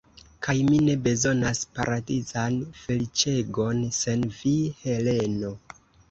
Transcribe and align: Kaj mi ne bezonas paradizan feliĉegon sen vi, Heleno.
Kaj 0.45 0.53
mi 0.67 0.77
ne 0.83 0.93
bezonas 1.07 1.59
paradizan 1.79 2.55
feliĉegon 2.85 3.83
sen 3.99 4.25
vi, 4.39 4.55
Heleno. 4.79 5.53